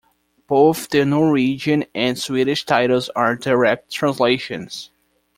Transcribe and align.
Both 0.47 0.89
the 0.89 1.05
Norwegian 1.05 1.85
and 1.93 2.17
Swedish 2.17 2.65
titles 2.65 3.09
are 3.09 3.35
direct 3.35 3.91
translations. 3.91 4.89